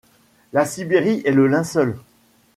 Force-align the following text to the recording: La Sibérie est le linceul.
La 0.51 0.65
Sibérie 0.65 1.21
est 1.25 1.31
le 1.31 1.45
linceul. 1.45 1.95